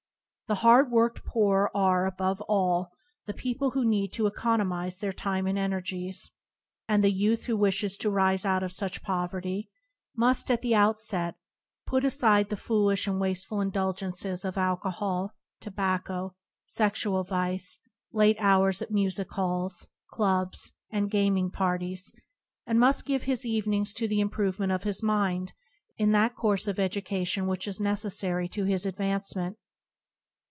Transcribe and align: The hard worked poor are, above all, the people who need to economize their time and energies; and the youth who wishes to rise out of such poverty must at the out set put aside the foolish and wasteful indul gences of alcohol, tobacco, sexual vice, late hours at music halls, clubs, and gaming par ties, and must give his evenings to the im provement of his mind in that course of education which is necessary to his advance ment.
The 0.47 0.55
hard 0.55 0.91
worked 0.91 1.23
poor 1.23 1.71
are, 1.73 2.05
above 2.05 2.41
all, 2.41 2.91
the 3.25 3.33
people 3.33 3.69
who 3.71 3.85
need 3.85 4.11
to 4.11 4.27
economize 4.27 4.97
their 4.97 5.13
time 5.13 5.47
and 5.47 5.57
energies; 5.57 6.29
and 6.89 7.01
the 7.01 7.09
youth 7.09 7.45
who 7.45 7.55
wishes 7.55 7.95
to 7.99 8.09
rise 8.09 8.43
out 8.43 8.61
of 8.61 8.73
such 8.73 9.01
poverty 9.01 9.69
must 10.13 10.51
at 10.51 10.61
the 10.61 10.75
out 10.75 10.99
set 10.99 11.35
put 11.85 12.03
aside 12.03 12.49
the 12.49 12.57
foolish 12.57 13.07
and 13.07 13.21
wasteful 13.21 13.59
indul 13.59 13.97
gences 13.97 14.43
of 14.43 14.57
alcohol, 14.57 15.31
tobacco, 15.61 16.35
sexual 16.65 17.23
vice, 17.23 17.79
late 18.11 18.35
hours 18.37 18.81
at 18.81 18.91
music 18.91 19.31
halls, 19.31 19.87
clubs, 20.11 20.73
and 20.89 21.09
gaming 21.09 21.49
par 21.49 21.77
ties, 21.79 22.11
and 22.67 22.77
must 22.77 23.05
give 23.05 23.23
his 23.23 23.45
evenings 23.45 23.93
to 23.93 24.05
the 24.05 24.19
im 24.19 24.29
provement 24.29 24.73
of 24.75 24.83
his 24.83 25.01
mind 25.01 25.53
in 25.95 26.11
that 26.11 26.35
course 26.35 26.67
of 26.67 26.77
education 26.77 27.47
which 27.47 27.69
is 27.69 27.79
necessary 27.79 28.49
to 28.49 28.65
his 28.65 28.85
advance 28.85 29.33
ment. 29.33 29.55